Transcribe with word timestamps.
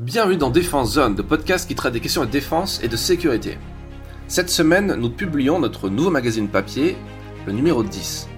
Bienvenue 0.00 0.36
dans 0.36 0.50
Défense 0.50 0.94
Zone, 0.94 1.16
le 1.16 1.22
podcast 1.22 1.68
qui 1.68 1.76
traite 1.76 1.92
des 1.92 2.00
questions 2.00 2.24
de 2.24 2.28
défense 2.28 2.80
et 2.82 2.88
de 2.88 2.96
sécurité. 2.96 3.58
Cette 4.26 4.50
semaine, 4.50 4.96
nous 4.96 5.08
publions 5.08 5.60
notre 5.60 5.88
nouveau 5.88 6.10
magazine 6.10 6.48
papier, 6.48 6.96
le 7.46 7.52
numéro 7.52 7.84
10. 7.84 8.28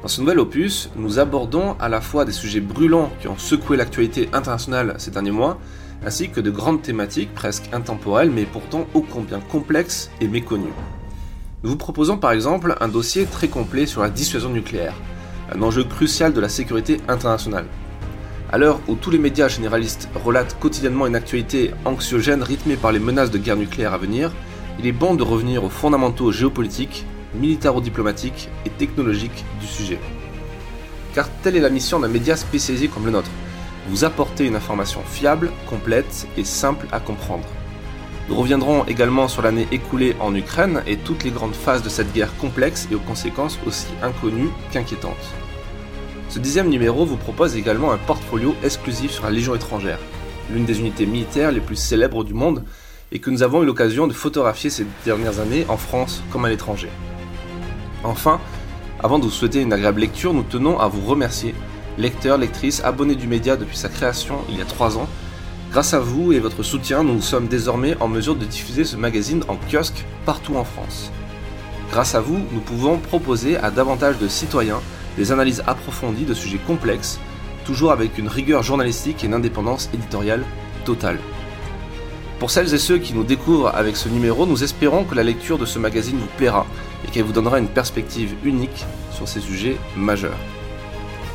Dans 0.00 0.08
ce 0.08 0.22
nouvel 0.22 0.38
opus, 0.38 0.88
nous 0.96 1.18
abordons 1.18 1.76
à 1.78 1.90
la 1.90 2.00
fois 2.00 2.24
des 2.24 2.32
sujets 2.32 2.62
brûlants 2.62 3.12
qui 3.20 3.28
ont 3.28 3.36
secoué 3.36 3.76
l'actualité 3.76 4.30
internationale 4.32 4.94
ces 4.96 5.10
derniers 5.10 5.32
mois, 5.32 5.58
ainsi 6.02 6.30
que 6.30 6.40
de 6.40 6.50
grandes 6.50 6.80
thématiques 6.80 7.34
presque 7.34 7.68
intemporelles 7.74 8.30
mais 8.30 8.46
pourtant 8.46 8.86
ô 8.94 9.02
combien 9.02 9.40
complexes 9.40 10.10
et 10.22 10.28
méconnues. 10.28 10.72
Nous 11.62 11.68
vous 11.68 11.76
proposons 11.76 12.16
par 12.16 12.32
exemple 12.32 12.74
un 12.80 12.88
dossier 12.88 13.26
très 13.26 13.48
complet 13.48 13.84
sur 13.84 14.00
la 14.00 14.08
dissuasion 14.08 14.48
nucléaire, 14.48 14.94
un 15.54 15.60
enjeu 15.60 15.84
crucial 15.84 16.32
de 16.32 16.40
la 16.40 16.48
sécurité 16.48 17.02
internationale. 17.06 17.66
À 18.52 18.58
l'heure 18.58 18.80
où 18.86 18.96
tous 18.96 19.10
les 19.10 19.18
médias 19.18 19.48
généralistes 19.48 20.10
relatent 20.14 20.58
quotidiennement 20.60 21.06
une 21.06 21.16
actualité 21.16 21.70
anxiogène 21.86 22.42
rythmée 22.42 22.76
par 22.76 22.92
les 22.92 22.98
menaces 22.98 23.30
de 23.30 23.38
guerre 23.38 23.56
nucléaire 23.56 23.94
à 23.94 23.98
venir, 23.98 24.30
il 24.78 24.86
est 24.86 24.92
bon 24.92 25.14
de 25.14 25.22
revenir 25.22 25.64
aux 25.64 25.70
fondamentaux 25.70 26.30
géopolitiques, 26.32 27.06
militaro-diplomatiques 27.34 28.50
et 28.66 28.70
technologiques 28.70 29.46
du 29.58 29.66
sujet. 29.66 29.98
Car 31.14 31.30
telle 31.42 31.56
est 31.56 31.60
la 31.60 31.70
mission 31.70 31.98
d'un 31.98 32.08
média 32.08 32.36
spécialisé 32.36 32.88
comme 32.88 33.06
le 33.06 33.12
nôtre, 33.12 33.30
vous 33.88 34.04
apporter 34.04 34.44
une 34.44 34.56
information 34.56 35.00
fiable, 35.00 35.50
complète 35.66 36.28
et 36.36 36.44
simple 36.44 36.86
à 36.92 37.00
comprendre. 37.00 37.48
Nous 38.28 38.36
reviendrons 38.36 38.84
également 38.84 39.28
sur 39.28 39.40
l'année 39.40 39.66
écoulée 39.72 40.14
en 40.20 40.34
Ukraine 40.34 40.82
et 40.86 40.98
toutes 40.98 41.24
les 41.24 41.30
grandes 41.30 41.54
phases 41.54 41.82
de 41.82 41.88
cette 41.88 42.12
guerre 42.12 42.36
complexe 42.36 42.86
et 42.92 42.94
aux 42.96 43.00
conséquences 43.00 43.58
aussi 43.66 43.88
inconnues 44.02 44.50
qu'inquiétantes. 44.72 45.32
Ce 46.32 46.38
dixième 46.38 46.70
numéro 46.70 47.04
vous 47.04 47.18
propose 47.18 47.56
également 47.56 47.92
un 47.92 47.98
portfolio 47.98 48.56
exclusif 48.64 49.10
sur 49.10 49.24
la 49.24 49.30
Légion 49.30 49.54
étrangère, 49.54 49.98
l'une 50.50 50.64
des 50.64 50.80
unités 50.80 51.04
militaires 51.04 51.52
les 51.52 51.60
plus 51.60 51.76
célèbres 51.76 52.24
du 52.24 52.32
monde 52.32 52.64
et 53.12 53.18
que 53.18 53.28
nous 53.28 53.42
avons 53.42 53.62
eu 53.62 53.66
l'occasion 53.66 54.06
de 54.06 54.14
photographier 54.14 54.70
ces 54.70 54.86
dernières 55.04 55.40
années 55.40 55.66
en 55.68 55.76
France 55.76 56.22
comme 56.32 56.46
à 56.46 56.48
l'étranger. 56.48 56.88
Enfin, 58.02 58.40
avant 59.02 59.18
de 59.18 59.24
vous 59.24 59.30
souhaiter 59.30 59.60
une 59.60 59.74
agréable 59.74 60.00
lecture, 60.00 60.32
nous 60.32 60.42
tenons 60.42 60.80
à 60.80 60.88
vous 60.88 61.02
remercier, 61.02 61.54
lecteurs, 61.98 62.38
lectrices, 62.38 62.82
abonnés 62.82 63.14
du 63.14 63.26
média 63.26 63.58
depuis 63.58 63.76
sa 63.76 63.90
création 63.90 64.38
il 64.48 64.56
y 64.56 64.62
a 64.62 64.64
trois 64.64 64.96
ans. 64.96 65.10
Grâce 65.70 65.92
à 65.92 66.00
vous 66.00 66.32
et 66.32 66.40
votre 66.40 66.62
soutien, 66.62 67.02
nous 67.04 67.20
sommes 67.20 67.46
désormais 67.46 67.94
en 68.00 68.08
mesure 68.08 68.36
de 68.36 68.46
diffuser 68.46 68.86
ce 68.86 68.96
magazine 68.96 69.44
en 69.48 69.58
kiosque 69.70 70.06
partout 70.24 70.56
en 70.56 70.64
France. 70.64 71.12
Grâce 71.90 72.14
à 72.14 72.22
vous, 72.22 72.40
nous 72.52 72.60
pouvons 72.60 72.96
proposer 72.96 73.58
à 73.58 73.70
davantage 73.70 74.16
de 74.16 74.28
citoyens 74.28 74.80
des 75.16 75.32
analyses 75.32 75.62
approfondies 75.66 76.24
de 76.24 76.34
sujets 76.34 76.60
complexes, 76.66 77.18
toujours 77.64 77.92
avec 77.92 78.18
une 78.18 78.28
rigueur 78.28 78.62
journalistique 78.62 79.22
et 79.22 79.26
une 79.26 79.34
indépendance 79.34 79.88
éditoriale 79.94 80.44
totale. 80.84 81.18
Pour 82.38 82.50
celles 82.50 82.74
et 82.74 82.78
ceux 82.78 82.98
qui 82.98 83.14
nous 83.14 83.22
découvrent 83.22 83.72
avec 83.74 83.96
ce 83.96 84.08
numéro, 84.08 84.46
nous 84.46 84.64
espérons 84.64 85.04
que 85.04 85.14
la 85.14 85.22
lecture 85.22 85.58
de 85.58 85.64
ce 85.64 85.78
magazine 85.78 86.18
vous 86.18 86.36
plaira 86.36 86.66
et 87.04 87.10
qu'elle 87.10 87.22
vous 87.22 87.32
donnera 87.32 87.58
une 87.58 87.68
perspective 87.68 88.34
unique 88.42 88.84
sur 89.12 89.28
ces 89.28 89.40
sujets 89.40 89.76
majeurs. 89.96 90.38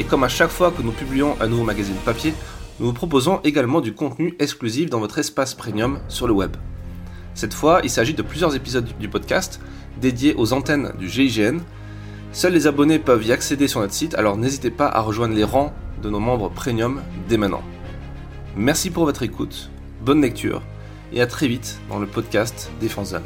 Et 0.00 0.04
comme 0.04 0.24
à 0.24 0.28
chaque 0.28 0.50
fois 0.50 0.70
que 0.70 0.82
nous 0.82 0.92
publions 0.92 1.36
un 1.40 1.46
nouveau 1.46 1.62
magazine 1.62 1.94
papier, 2.04 2.32
nous 2.80 2.86
vous 2.86 2.92
proposons 2.92 3.40
également 3.44 3.80
du 3.80 3.92
contenu 3.92 4.34
exclusif 4.38 4.90
dans 4.90 4.98
votre 4.98 5.18
espace 5.18 5.54
premium 5.54 6.00
sur 6.08 6.26
le 6.26 6.32
web. 6.32 6.56
Cette 7.34 7.54
fois, 7.54 7.80
il 7.84 7.90
s'agit 7.90 8.14
de 8.14 8.22
plusieurs 8.22 8.56
épisodes 8.56 8.88
du 8.98 9.08
podcast 9.08 9.60
dédiés 10.00 10.34
aux 10.36 10.52
antennes 10.52 10.92
du 10.98 11.08
GIGN, 11.08 11.58
Seuls 12.34 12.52
les 12.52 12.66
abonnés 12.66 12.98
peuvent 12.98 13.24
y 13.24 13.30
accéder 13.30 13.68
sur 13.68 13.78
notre 13.78 13.92
site, 13.92 14.16
alors 14.16 14.36
n'hésitez 14.36 14.72
pas 14.72 14.88
à 14.88 15.00
rejoindre 15.00 15.36
les 15.36 15.44
rangs 15.44 15.72
de 16.02 16.10
nos 16.10 16.18
membres 16.18 16.50
premium 16.50 17.00
dès 17.28 17.36
maintenant. 17.36 17.62
Merci 18.56 18.90
pour 18.90 19.04
votre 19.04 19.22
écoute, 19.22 19.70
bonne 20.02 20.20
lecture 20.20 20.60
et 21.12 21.20
à 21.20 21.28
très 21.28 21.46
vite 21.46 21.78
dans 21.88 22.00
le 22.00 22.08
podcast 22.08 22.72
Défense 22.80 23.10
Zone. 23.10 23.22